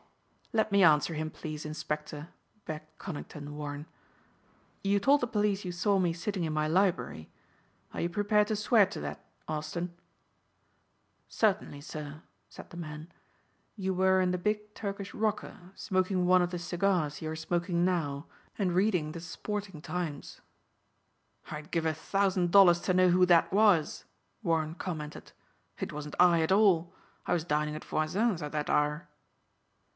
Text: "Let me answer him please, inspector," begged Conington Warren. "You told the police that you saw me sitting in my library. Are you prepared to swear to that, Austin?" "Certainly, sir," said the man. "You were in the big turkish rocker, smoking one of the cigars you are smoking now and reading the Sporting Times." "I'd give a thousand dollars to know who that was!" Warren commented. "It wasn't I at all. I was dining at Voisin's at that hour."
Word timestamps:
"Let 0.53 0.71
me 0.71 0.83
answer 0.83 1.13
him 1.13 1.29
please, 1.29 1.63
inspector," 1.65 2.29
begged 2.65 2.97
Conington 2.97 3.55
Warren. 3.55 3.85
"You 4.83 4.99
told 4.99 5.21
the 5.21 5.27
police 5.27 5.59
that 5.59 5.65
you 5.65 5.71
saw 5.71 5.97
me 5.99 6.11
sitting 6.11 6.43
in 6.43 6.51
my 6.51 6.67
library. 6.67 7.31
Are 7.93 8.01
you 8.01 8.09
prepared 8.09 8.47
to 8.47 8.55
swear 8.55 8.85
to 8.87 8.99
that, 8.99 9.23
Austin?" 9.47 9.93
"Certainly, 11.29 11.81
sir," 11.81 12.23
said 12.49 12.69
the 12.71 12.75
man. 12.77 13.09
"You 13.77 13.93
were 13.93 14.19
in 14.19 14.31
the 14.31 14.37
big 14.39 14.73
turkish 14.73 15.13
rocker, 15.13 15.55
smoking 15.75 16.25
one 16.25 16.41
of 16.41 16.49
the 16.49 16.59
cigars 16.59 17.21
you 17.21 17.29
are 17.29 17.35
smoking 17.35 17.85
now 17.85 18.25
and 18.57 18.73
reading 18.73 19.11
the 19.11 19.21
Sporting 19.21 19.81
Times." 19.81 20.41
"I'd 21.49 21.71
give 21.71 21.85
a 21.85 21.93
thousand 21.93 22.51
dollars 22.51 22.81
to 22.81 22.93
know 22.93 23.09
who 23.09 23.25
that 23.27 23.53
was!" 23.53 24.03
Warren 24.43 24.73
commented. 24.75 25.31
"It 25.79 25.93
wasn't 25.93 26.15
I 26.19 26.41
at 26.41 26.51
all. 26.51 26.91
I 27.27 27.31
was 27.33 27.45
dining 27.45 27.75
at 27.75 27.85
Voisin's 27.85 28.41
at 28.41 28.51
that 28.51 28.69
hour." 28.69 29.07